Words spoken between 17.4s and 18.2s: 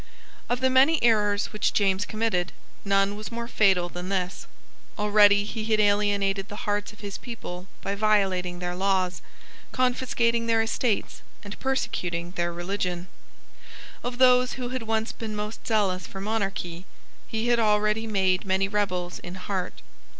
had already